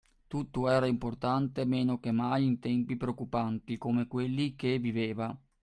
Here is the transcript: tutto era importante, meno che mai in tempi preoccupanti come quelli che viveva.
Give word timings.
tutto 0.25 0.67
era 0.67 0.87
importante, 0.87 1.63
meno 1.63 1.99
che 1.99 2.11
mai 2.11 2.43
in 2.43 2.57
tempi 2.57 2.97
preoccupanti 2.97 3.77
come 3.77 4.07
quelli 4.07 4.55
che 4.55 4.79
viveva. 4.79 5.39